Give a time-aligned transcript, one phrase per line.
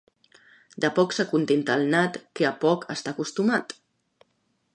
[0.85, 3.79] De poc s'acontenta el nat, que a poc està acostumat.